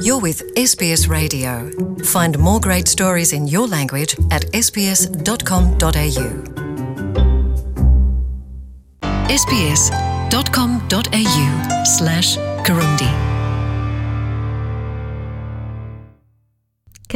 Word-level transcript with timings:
You're 0.00 0.18
with 0.20 0.42
SBS 0.56 1.08
Radio. 1.08 1.70
Find 2.06 2.36
more 2.38 2.58
great 2.60 2.88
stories 2.88 3.32
in 3.32 3.46
your 3.46 3.68
language 3.68 4.16
at 4.32 4.42
sbs.com.au. 4.50 5.76
sbs.com.au 9.36 11.84
slash 11.84 12.36
Kurundi. 12.66 13.27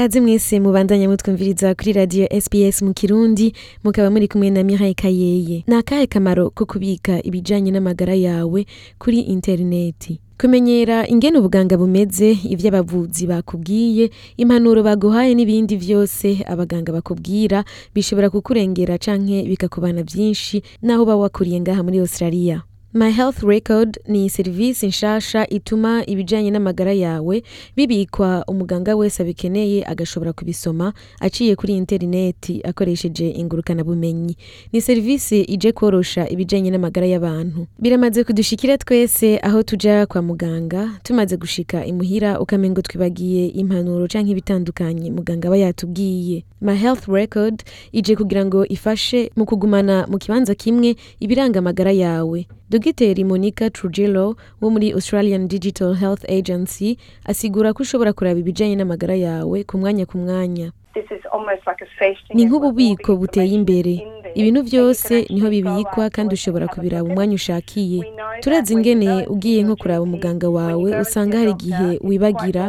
Ikaze 0.03 0.19
mwese 0.21 0.59
mubandanya 0.61 1.07
mutwumviriza 1.09 1.75
kuri 1.79 1.93
radio 1.95 2.27
SPS 2.41 2.83
mu 2.83 2.91
Kirundi 2.95 3.55
mukaba 3.87 4.11
muri 4.11 4.27
kumwe 4.29 4.51
na 4.51 4.65
Mireille 4.67 4.95
Kayeye. 4.99 5.63
Ni 5.67 5.75
akahe 5.79 6.07
kamaro 6.11 6.51
ko 6.51 6.67
kubika 6.67 7.23
ibijyanye 7.23 7.71
n'amagara 7.71 8.15
yawe 8.19 8.67
kuri 8.99 9.19
interineti? 9.31 10.19
kumenyera 10.41 11.07
ingene 11.07 11.39
ubuganga 11.39 11.77
bumeze 11.79 12.31
ivyo 12.35 12.67
abavuzi 12.75 13.27
bakubwiye 13.31 14.11
impanuro 14.43 14.83
baguhaye 14.83 15.35
n'ibindi 15.39 15.77
byose 15.79 16.29
abaganga 16.53 16.91
bakubwira 16.93 17.63
bishobora 17.95 18.27
kukurengera 18.35 18.99
canke 18.99 19.47
bikakubana 19.51 20.03
byinshi 20.03 20.63
naho 20.83 21.03
uba 21.07 21.15
wakuriye 21.17 21.61
ngaha 21.63 21.81
muri 21.87 21.99
Australia 22.03 22.65
My 22.95 23.11
Health 23.13 23.43
Record 23.43 23.99
ni 24.09 24.31
serivisi 24.31 24.87
nshasha 24.87 25.47
ituma 25.49 26.07
ibijyanye 26.07 26.51
n'amagara 26.51 26.93
yawe 26.93 27.43
bibikwa 27.77 28.45
umuganga 28.47 28.97
wese 28.97 29.23
abikeneye 29.23 29.85
agashobora 29.87 30.33
kubisoma 30.33 30.93
aciye 31.21 31.57
kuri 31.57 31.77
interineti 31.77 32.61
akoresheje 32.65 33.31
ingurukanabumenyi. 33.31 34.37
Ni 34.73 34.81
serivisi 34.81 35.41
ije 35.41 35.73
korosha 35.73 36.29
ibijyanye 36.29 36.71
n'amagara 36.71 37.07
y'abantu. 37.07 37.67
Biramaze 37.81 38.25
kudushikira 38.25 38.79
twese 38.79 39.39
aho 39.43 39.63
tujya 39.63 40.07
kwa 40.07 40.23
muganga, 40.23 40.91
tumaze 41.03 41.37
gushika 41.37 41.85
imuhira 41.89 42.41
ukamengo 42.41 42.83
twibagiye 42.85 43.47
impanuro 43.57 44.05
cyangwa 44.09 44.31
ibitandukanye 44.37 45.11
muganga 45.11 45.49
aba 45.49 45.57
yatubwiye. 45.57 46.45
My 46.61 46.77
Health 46.77 47.09
Record 47.09 47.63
ije 47.93 48.13
kugira 48.17 48.45
ngo 48.47 48.67
ifashe 48.69 49.31
mu 49.37 49.45
kugumana 49.49 50.05
mu 50.13 50.19
kibanza 50.21 50.53
kimwe 50.55 50.97
ibiranga 51.25 51.59
amagara 51.65 51.93
yawe. 51.97 52.45
Dogiteri 52.73 53.21
Monica 53.25 53.69
Trujillo 53.69 54.33
wo 54.63 54.71
muri 54.73 54.93
Australian 54.97 55.45
Digital 55.47 55.93
Health 56.01 56.25
Agency 56.25 56.97
asigura 57.29 57.73
ko 57.77 57.83
ushobora 57.85 58.13
kuraba 58.17 58.41
ibijyanye 58.41 58.77
n'amagara 58.77 59.15
yawe 59.27 59.59
ku 59.69 59.75
mwanya 59.81 60.05
ku 60.11 60.17
mwanya 60.23 60.67
ni 62.35 62.43
nk'ububiko 62.49 63.11
buteye 63.21 63.53
imbere 63.61 63.93
ibintu 64.35 64.61
byose 64.69 65.15
niho 65.33 65.47
bibikwa 65.55 66.05
kandi 66.15 66.31
ushobora 66.39 66.67
kubiraba 66.73 67.05
umwanya 67.09 67.35
ushakiye 67.41 68.01
Turazi 68.43 68.71
ingene 68.77 69.07
ugiye 69.35 69.61
nko 69.65 69.75
kuraba 69.81 70.03
umuganga 70.09 70.47
wawe 70.59 70.89
usanga 71.03 71.35
hari 71.41 71.51
igihe 71.57 71.89
wibagira 72.09 72.65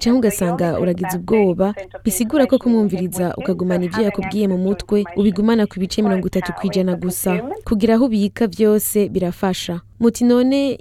cyangwa 0.00 0.18
ugasanga 0.22 0.66
uragize 0.82 1.14
ubwoba 1.20 1.66
bisigura 2.04 2.44
ko 2.50 2.54
kumwumviriza 2.62 3.26
ukagumana 3.40 3.82
ibyo 3.88 4.00
yakubwiye 4.06 4.44
mu 4.52 4.58
mutwe 4.66 4.98
ubigumana 5.20 5.62
ku 5.70 5.74
bice 5.82 5.98
mirongo 6.04 6.24
itatu 6.30 6.50
ku 6.56 6.62
ijana 6.68 6.92
gusa 7.02 7.30
kugira 7.68 7.92
aho 7.96 8.04
ubika 8.08 8.42
byose 8.54 8.98
birafasha 9.14 9.74
muti 10.00 10.24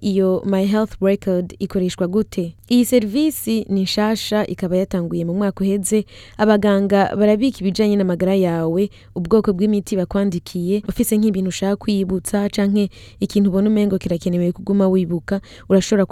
iyo 0.01 0.43
my 0.45 0.65
health 0.65 0.93
record 1.01 1.55
ikoreshwa 1.59 2.07
gute 2.07 2.53
iyi 2.71 2.85
serivisi 2.85 3.65
ni 3.69 3.81
nshasha 3.81 4.47
ikaba 4.47 4.77
yatanguye 4.77 5.25
mu 5.25 5.33
mwaka 5.33 5.61
uheze 5.63 6.05
abaganga 6.37 7.15
barabika 7.15 7.57
ibijyanye 7.61 7.95
n'amagara 7.95 8.35
yawe 8.35 8.89
ubwoko 9.15 9.53
bw'imiti 9.53 9.97
bakwandikiye 9.97 10.81
ufise 10.87 11.17
nk'ibintu 11.17 11.49
ushaka 11.49 11.75
kwiyibutsa 11.75 12.49
canke 12.49 12.89
ikintu 13.19 13.49
ubona 13.49 13.69
umengo 13.69 13.97
kirakenewe 13.97 14.51
kuguma 14.51 14.87
wibuka 14.87 15.41
urashobora 15.69 16.05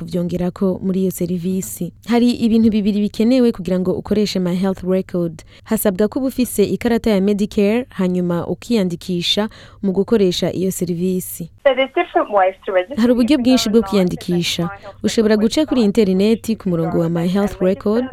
ko 0.54 0.80
muri 0.82 1.02
iyo 1.02 1.12
serivisi 1.12 1.94
hari 2.10 2.32
ibintu 2.32 2.70
bibiri 2.70 3.00
bikenewe 3.02 3.52
kugira 3.52 3.80
ngo 3.80 3.92
ukoreshe 3.94 4.40
my 4.40 4.56
health 4.56 4.82
record 4.84 5.44
hasabwa 5.64 6.08
kuba 6.08 6.28
ufise 6.28 6.64
ikarata 6.64 7.12
ya 7.12 7.22
medicare 7.22 7.86
hanyuma 7.90 8.48
ukiyandikisha 8.48 9.50
mu 9.84 9.92
gukoresha 9.92 10.54
iyo 10.54 10.72
serivisi 10.72 11.52
hari 12.98 13.12
uburyo 13.14 13.38
bwinshi 13.38 13.70
bwo 13.70 13.82
kwiyandikisha 13.84 14.70
ushobora 15.04 15.38
guca 15.38 15.66
kuri 15.68 15.82
interineti 15.84 16.56
ku 16.56 16.70
murongo 16.70 17.00
wa 17.00 17.10
my 17.10 17.28
health 17.28 17.60
record 17.62 18.06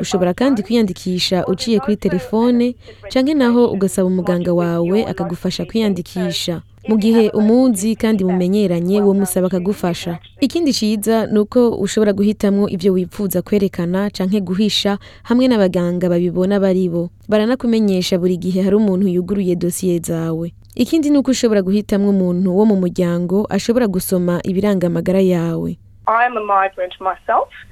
ushobora 0.00 0.34
kandi 0.34 0.62
kwiyandikisha 0.64 1.44
uciye 1.46 1.78
kuri 1.80 1.96
telefone 1.96 2.74
cyangwa 3.12 3.34
naho 3.34 3.62
ugasaba 3.68 4.06
umuganga 4.08 4.52
wawe 4.52 5.04
akagufasha 5.06 5.64
kwiyandikisha 5.68 6.62
mu 6.88 6.96
gihe 6.98 7.28
umuzi 7.30 7.94
kandi 7.96 8.24
mumenyeranye 8.24 9.02
uwo 9.04 9.14
musaba 9.14 9.46
akagufasha 9.46 10.18
ikindi 10.40 10.70
cyiza 10.74 11.26
ni 11.30 11.38
uko 11.44 11.60
ushobora 11.84 12.12
guhitamo 12.16 12.66
ibyo 12.72 12.90
wifuza 12.92 13.42
kwerekana 13.46 14.10
cyangwa 14.10 14.40
guhisha 14.40 14.98
hamwe 15.28 15.44
n'abaganga 15.48 16.06
babibona 16.12 16.56
bari 16.60 16.88
bo 16.88 17.10
baranakumenyesha 17.28 18.18
buri 18.18 18.36
gihe 18.42 18.58
hari 18.64 18.76
umuntu 18.76 19.06
yuguruye 19.12 19.54
dosiye 19.56 20.00
zawe 20.08 20.46
ikindi 20.74 21.10
ni 21.12 21.18
uko 21.20 21.30
ushobora 21.30 21.60
guhitamo 21.60 22.08
umuntu 22.08 22.48
wo 22.56 22.64
mu 22.68 22.76
muryango 22.80 23.44
ashobora 23.54 23.84
gusoma 23.92 24.40
ibiranga 24.40 24.88
amagara 24.88 25.20
yawe 25.20 25.70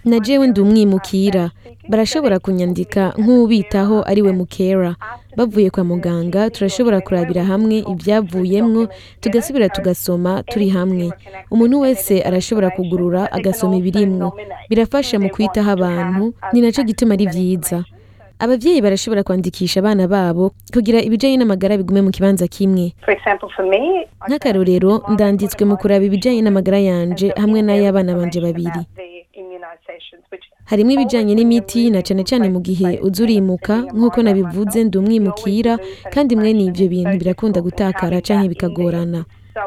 na 0.04 0.16
jewe 0.24 0.44
ndi 0.46 0.60
umwimukira 0.60 1.48
barashobora 1.90 2.36
kunyandika 2.44 3.16
nk'ubitaho 3.20 3.96
ari 4.04 4.20
we 4.22 4.32
mukera 4.36 4.96
bavuye 5.36 5.72
kwa 5.74 5.84
muganga 5.90 6.52
turashobora 6.52 7.00
kurabira 7.00 7.40
hamwe 7.44 7.80
ibyavuyemo, 7.92 8.88
tugasubira 9.24 9.68
tugasoma 9.72 10.42
turi 10.52 10.68
hamwe 10.68 11.08
umuntu 11.50 11.80
wese 11.88 12.20
arashobora 12.20 12.68
kugurura 12.76 13.32
agasoma 13.32 13.80
ibirimwo 13.80 14.28
birafasha 14.68 15.16
mu 15.18 15.28
kwitaho 15.32 15.68
abantu 15.76 16.24
ni 16.52 16.60
nacyo 16.60 16.84
gituma 16.84 17.16
ari 17.16 17.26
byiza 17.32 17.80
ababyeyi 18.40 18.80
barashobora 18.82 19.22
kwandikisha 19.28 19.80
abana 19.80 20.08
babo 20.08 20.44
kugira 20.72 20.98
ibijyanye 21.06 21.36
n'amagara 21.38 21.76
bigume 21.76 22.00
mu 22.06 22.10
kibanza 22.16 22.48
kimwe 22.48 22.84
nk'akarorero 24.28 24.92
ndanditswe 25.12 25.62
mu 25.68 25.74
kuraba 25.80 26.04
ibijyanye 26.08 26.40
n'amagara 26.44 26.78
yanje 26.90 27.26
hamwe 27.42 27.60
n'ay'abana 27.66 28.10
banje 28.16 28.40
babiri 28.40 28.80
harimo 30.70 30.90
ibijyanye 30.96 31.32
n'imiti 31.36 31.92
na 31.92 32.00
cyane 32.06 32.22
cyane 32.30 32.46
mu 32.54 32.60
gihe 32.66 32.88
ujya 33.06 33.20
urimuka 33.26 33.74
nk'uko 33.96 34.18
nabivuze 34.24 34.78
ndi 34.88 34.96
umwimukira 35.00 35.72
kandi 36.14 36.32
mwe 36.38 36.48
ibyo 36.66 36.86
bintu 36.92 37.14
birakunda 37.20 37.58
gutakara 37.60 38.16
cyangwa 38.26 38.48
bikagorana 38.54 39.20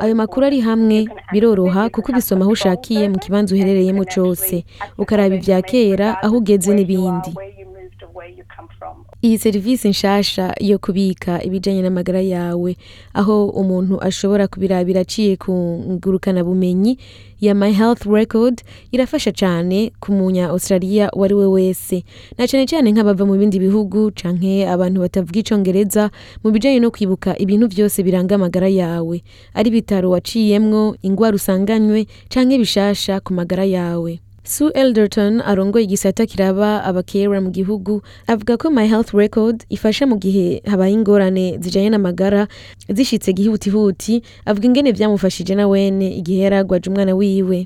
ayo 0.03 0.13
makuru 0.17 0.41
ari 0.50 0.59
hamwe 0.66 0.97
biroroha 1.33 1.94
kuko 1.94 2.09
ubisoma 2.09 2.41
aho 2.45 2.51
ushakiye 2.57 3.03
mu 3.12 3.17
kibanza 3.22 3.53
uherereyemo 3.56 4.03
cyose 4.13 4.66
ukaraba 4.97 5.35
ibya 5.38 5.62
kera 5.69 6.07
aho 6.25 6.33
ugeze 6.41 6.73
n'ibindi 6.73 7.31
Iyi 9.28 9.38
serivisi 9.44 9.88
nshasha 9.94 10.45
yo 10.69 10.75
kubika 10.85 11.34
ibijyanye 11.47 11.81
n'amagara 11.84 12.22
yawe 12.35 12.72
aho 13.19 13.35
umuntu 13.61 13.95
ashobora 14.07 14.44
kubirabira 14.51 15.00
aciye 15.06 15.34
ku 15.44 15.53
ngurukana 15.91 16.41
bumenyi 16.47 16.94
ya 17.45 17.53
My 17.59 17.72
Health 17.79 18.03
Record 18.06 18.57
irafasha 18.95 19.31
cane 19.39 19.91
ku 20.03 20.09
munya 20.17 20.50
Australia 20.51 21.07
wari 21.19 21.33
we 21.39 21.45
wese 21.56 21.97
na 22.38 22.44
cane 22.50 22.67
cane 22.72 22.88
nk'abava 22.91 23.23
mu 23.29 23.35
bindi 23.39 23.57
bihugu 23.63 24.12
canke 24.19 24.67
abantu 24.73 24.97
batavuga 25.03 25.38
icyongereza 25.39 26.03
mu 26.44 26.47
bijyanye 26.51 26.79
no 26.83 26.89
kwibuka 26.94 27.31
ibintu 27.44 27.66
byose 27.73 27.97
biranga 28.06 28.33
amagara 28.35 28.67
yawe 28.81 29.16
ari 29.57 29.69
bitaro 29.75 30.07
waciyemwo 30.16 30.81
ingwara 31.07 31.33
usanganywe 31.39 32.00
canke 32.31 32.56
bishasha 32.62 33.13
ku 33.25 33.31
magara 33.39 33.63
yawe. 33.78 34.13
Sue 34.45 34.71
Elderton 34.75 35.41
arongoye 35.45 35.83
igisata 35.85 36.21
kiraba 36.29 36.69
abakera 36.89 37.37
mu 37.45 37.49
gihugu 37.57 37.93
avuga 38.31 38.53
ko 38.61 38.65
My 38.75 38.85
Health 38.91 39.11
Record 39.21 39.57
ifasha 39.75 40.03
mu 40.11 40.17
gihe 40.23 40.45
habaye 40.69 40.91
ingorane 40.97 41.45
zijanye 41.63 41.89
n'amagara 41.91 42.41
zishyitse 42.95 43.29
gihutihuti 43.37 44.13
avuga 44.49 44.65
ingene 44.67 44.89
byamufashije 44.95 45.53
na 45.55 45.65
wene 45.71 46.07
igihe 46.19 46.39
yaragwaje 46.45 46.85
umwana 46.89 47.13
wiwe 47.19 47.57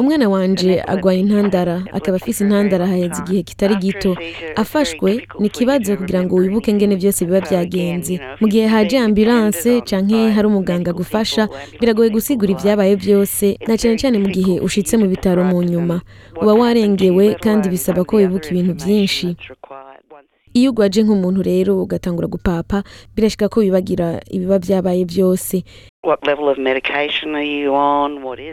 umwana 0.00 0.26
wanjye 0.34 0.70
agwaye 0.94 1.18
intandara 1.24 1.76
akaba 1.98 2.16
afise 2.20 2.40
intandara 2.44 2.84
haheze 2.92 3.16
igihe 3.22 3.40
kitari 3.48 3.74
gito 3.84 4.12
afashwe 4.62 5.10
nikibaze 5.42 5.90
kugira 5.98 6.20
ngo 6.24 6.32
wibuke 6.42 6.68
ingene 6.74 6.94
byose 7.00 7.18
biba 7.26 7.40
byagenze 7.46 8.14
mu 8.40 8.46
gihe 8.52 8.64
haje 8.72 8.96
ambilanse 9.06 9.70
cyangwa 9.88 10.20
hari 10.34 10.46
umuganga 10.52 10.90
gufasha 11.00 11.42
biragoye 11.80 12.08
gusigura 12.16 12.50
ibyabaye 12.54 12.92
byose 13.02 13.44
na 13.68 13.74
cyane 13.80 13.96
cyane 14.02 14.16
mu 14.22 14.28
gihe 14.36 14.54
ushitse 14.66 14.92
mu 15.00 15.06
bitaro 15.12 15.40
mu 15.50 15.58
nyuma 15.72 15.96
uba 16.42 16.52
warengewe 16.60 17.24
kandi 17.44 17.64
bisaba 17.74 18.00
ko 18.08 18.12
wibuka 18.18 18.46
ibintu 18.52 18.72
byinshi 18.80 19.26
iyo 20.58 20.70
ugwaje 20.74 20.98
nk'umuntu 21.06 21.40
rero 21.50 21.72
ugatangura 21.84 22.26
gupapa 22.34 22.78
birashoboka 23.14 23.54
ko 23.54 23.58
bibagira 23.62 24.18
ibiba 24.34 24.58
byabaye 24.58 25.02
byose 25.06 25.62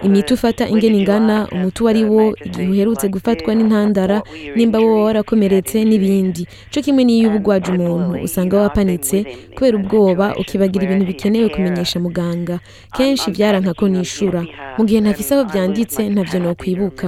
imiti 0.08 0.32
ufata 0.38 0.64
ingene 0.72 0.96
ingana 1.02 1.36
umuti 1.56 1.78
uwo 1.82 1.90
ari 1.92 2.04
wo 2.14 2.24
igihe 2.46 2.70
uherutse 2.70 3.06
gufatwa 3.10 3.52
n'intandara 3.58 4.18
nimba 4.58 4.78
wowe 4.84 5.04
warakomeretse 5.10 5.78
n'ibindi 5.90 6.42
cyo 6.72 6.80
kimwe 6.86 7.02
n'iyo 7.08 7.28
uba 7.30 7.38
ugwaje 7.40 7.70
umuntu 7.74 8.14
usanga 8.28 8.56
wapanitse 8.62 9.16
kubera 9.56 9.76
ubwoba 9.80 10.26
ukibagira 10.42 10.86
ibintu 10.86 11.06
bikenewe 11.10 11.48
kumenyesha 11.50 11.98
muganga 12.04 12.60
kenshi 12.96 13.28
byaranka 13.34 13.72
ko 13.80 13.84
nishura 13.90 14.42
mu 14.78 14.84
gihe 14.86 15.00
ntafise 15.02 15.32
aho 15.34 15.44
byanditse 15.50 16.00
ntavyo 16.14 16.38
nokwibuka 16.46 17.08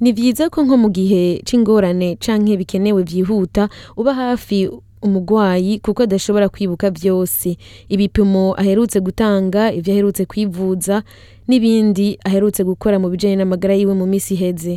Ni 0.00 0.12
byiza 0.12 0.50
ko 0.52 0.60
nko 0.66 0.76
mu 0.82 0.88
gihe 0.96 1.24
c'ingorane 1.46 2.20
canke 2.20 2.52
bikenewe 2.60 3.00
vyihuta 3.08 3.64
uba 4.00 4.12
hafi 4.20 4.68
umugwayi 5.06 5.72
kuko 5.84 5.98
adashobora 6.06 6.48
kwibuka 6.54 6.86
byose. 6.98 7.48
ibipimo 7.94 8.44
aherutse 8.60 8.98
gutanga, 9.06 9.62
ivyo 9.78 9.90
aherutse 9.92 10.22
kwivuza 10.30 10.96
n'ibindi 11.48 12.06
aherutse 12.28 12.60
gukora 12.70 12.96
mu 13.02 13.06
bijyanye 13.12 13.36
n'amagara 13.38 13.74
yiwe 13.78 13.94
mu 14.00 14.06
misi 14.12 14.32
iheze. 14.36 14.74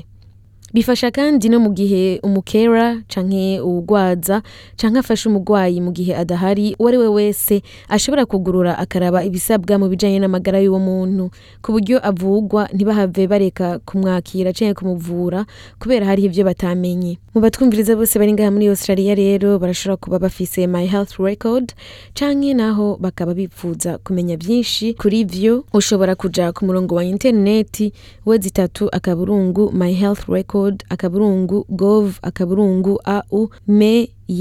Bifasha 0.73 1.09
kandi 1.11 1.49
no 1.49 1.57
mu 1.57 1.73
gihe 1.73 2.21
umukera 2.21 3.01
canke 3.09 3.57
uwugwaza 3.59 4.43
canke 4.77 4.99
afasha 5.01 5.25
umugwayi 5.29 5.81
mu 5.81 5.89
gihe 5.91 6.13
adahari 6.13 6.75
uwo 6.77 6.87
ari 6.93 6.97
we 7.01 7.07
wese 7.09 7.63
ashobora 7.89 8.25
kugurura 8.29 8.77
akaraba 8.77 9.23
ibisabwa 9.25 9.81
mu 9.81 9.89
bijyanye 9.89 10.19
n'amagara 10.21 10.61
y'uwo 10.61 10.77
muntu 10.79 11.33
ku 11.65 11.73
buryo 11.73 11.97
avugwa 12.05 12.69
ntibahave 12.73 13.25
bareka 13.25 13.81
kumwakira 13.81 14.53
canke 14.53 14.77
kumuvura 14.77 15.49
kubera 15.81 16.05
hariho 16.05 16.29
ibyo 16.29 16.43
batamenye. 16.45 17.17
Mu 17.33 17.41
batwumviriza 17.41 17.97
bose 17.97 18.13
bari 18.21 18.33
ngaha 18.37 18.53
muri 18.53 18.69
Australia 18.69 19.17
rero 19.17 19.57
barashobora 19.57 19.97
kuba 19.97 20.17
bafise 20.25 20.69
My 20.69 20.85
Health 20.85 21.17
Record 21.17 21.73
canke 22.13 22.53
naho 22.53 22.97
bakaba 23.01 23.33
bifuza 23.33 23.97
kumenya 24.05 24.37
byinshi 24.37 24.93
kuri 25.01 25.25
vyo 25.25 25.65
ushobora 25.73 26.13
kujya 26.13 26.53
ku 26.53 26.61
murongo 26.69 26.93
wa 27.01 27.03
interineti 27.03 27.89
wezitatu 28.25 28.85
akaburungu 28.93 29.73
My 29.73 29.97
Health 29.97 30.29
Record 30.29 30.58
code 30.59 30.81
akaburungu 30.95 31.59
gov 31.81 32.19
akaburungu 32.29 32.93
a 33.05 33.17
u 33.31 33.41
me 33.79 33.91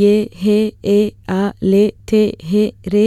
ye 0.00 0.14
he 0.42 0.58
e 0.82 0.98
a 1.40 1.42
le 1.70 1.84
te 2.10 2.22
he 2.50 2.64
re 2.94 3.06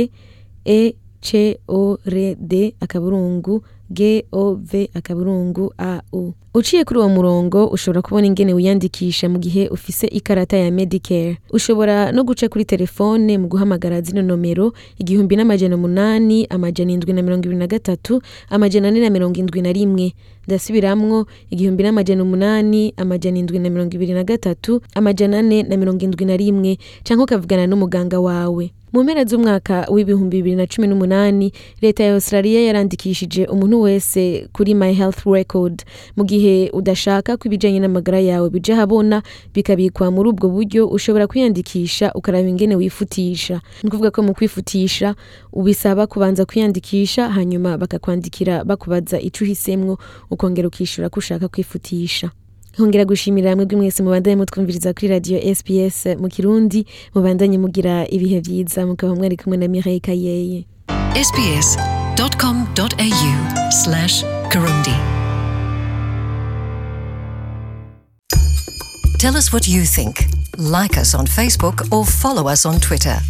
e 0.79 0.81
ce 1.27 1.43
o 1.67 1.81
re 2.13 2.27
de 2.51 2.63
akaburungu 2.85 3.53
gov 3.91 4.63
akaburungu 4.95 5.71
au 5.77 6.33
uciye 6.55 6.83
kuri 6.83 6.99
uwo 6.99 7.09
murongo 7.09 7.67
ushobora 7.67 8.01
kubona 8.01 8.27
ingene 8.27 8.53
wiyandikisha 8.55 9.29
mu 9.29 9.39
gihe 9.39 9.67
ufise 9.67 10.07
ikarata 10.07 10.57
ya 10.57 10.71
medicare 10.71 11.37
ushobora 11.51 12.11
no 12.11 12.23
guca 12.23 12.47
kuri 12.49 12.65
telefone 12.65 13.35
mu 13.37 13.47
guhamagara 13.47 13.99
zino 14.03 14.21
nomero 14.23 14.73
igihumbi 14.99 15.35
n'amajana 15.35 15.75
umunani 15.75 16.47
amajana 16.49 16.91
indwi 16.91 17.13
na 17.13 17.21
mirongo 17.21 17.43
ibiri 17.47 17.59
na 17.59 17.67
gatatu 17.67 18.21
amajana 18.49 18.87
ane 18.91 18.99
na 18.99 19.09
mirongo 19.11 19.39
indwi 19.39 19.61
na 19.61 19.71
rimwe 19.71 20.13
ndasubiramwo 20.47 21.25
igihumbi 21.51 21.83
n'amajana 21.83 22.23
umunani 22.23 22.93
amajana 22.97 23.37
indwi 23.39 23.59
na 23.59 23.69
mirongo 23.69 23.95
ibiri 23.95 24.13
na 24.15 24.23
gatatu 24.23 24.81
amajana 24.95 25.39
ane 25.39 25.63
na 25.63 25.75
mirongo 25.77 26.03
indwi 26.03 26.25
na 26.25 26.35
rimwe 26.39 26.77
cyangwa 27.03 27.23
ukavugana 27.27 27.67
n'umuganga 27.67 28.19
wawe 28.19 28.71
Mu 28.91 28.99
mpera 29.03 29.23
z'umwaka 29.25 29.75
w'ibihumbi 29.93 30.37
bibiri 30.37 30.55
na 30.59 30.67
cumi 30.67 30.87
n'umunani 30.87 31.47
leta 31.83 32.03
ya 32.03 32.13
Australia 32.19 32.59
yarandikishije 32.67 33.41
umuntu 33.53 33.77
wese 33.85 34.19
kuri 34.55 34.71
My 34.81 34.91
Health 34.99 35.21
Record 35.37 35.77
mu 36.17 36.23
gihe 36.31 36.55
udashaka 36.79 37.29
ko 37.39 37.43
ibijyanye 37.47 37.79
n'amagara 37.81 38.19
yawe 38.29 38.47
bija 38.53 38.75
habona 38.79 39.17
bikabikwa 39.55 40.05
muri 40.15 40.27
ubwo 40.33 40.45
buryo 40.55 40.81
ushobora 40.95 41.27
kwiyandikisha 41.31 42.05
ukaraba 42.19 42.47
ingene 42.51 42.75
wifutisha 42.81 43.55
ni 43.83 43.87
ukuvuga 43.89 44.09
ko 44.15 44.19
mu 44.27 44.33
kwifutisha 44.37 45.07
ubisaba 45.59 46.03
kubanza 46.11 46.43
kwiyandikisha 46.49 47.21
hanyuma 47.35 47.71
bakakwandikira 47.81 48.55
bakubaza 48.69 49.17
ico 49.27 49.39
uhisemwo 49.45 49.93
ukongera 50.33 50.67
ukishura 50.71 51.07
ko 51.11 51.15
ushaka 51.23 51.47
kwifutisha. 51.53 52.27
nkongera 52.77 53.05
gushimira 53.05 53.55
mwebwe 53.55 53.75
mwese 53.77 53.99
mubandanye 54.03 54.35
mutwumviriza 54.35 54.93
kuri 54.93 55.85
mu 56.21 56.27
Kirundi 56.33 56.85
mubandanye 57.15 57.57
mugira 57.57 58.07
ibihe 58.07 58.39
mukaba 58.87 59.15
mwari 59.15 59.37
kumwe 59.37 59.57
na 59.57 59.67
Kayeye 60.01 60.65
Tell 69.17 69.37
us 69.37 69.53
what 69.53 69.67
you 69.67 69.83
think. 69.85 70.25
Like 70.57 70.97
us 70.97 71.13
on 71.13 71.25
Facebook 71.27 71.83
or 71.91 72.03
follow 72.05 72.47
us 72.47 72.65
on 72.65 72.79
Twitter. 72.79 73.21